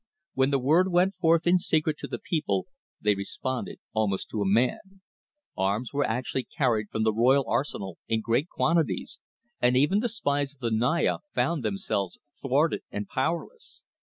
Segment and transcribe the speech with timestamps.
[0.33, 2.65] "When the word went forth in secret to the people,
[2.99, 5.01] they responded almost to a man.
[5.55, 9.19] Arms were actually carried from the royal arsenal in great quantities,
[9.61, 13.83] and even the spies of the Naya found themselves thwarted and powerless.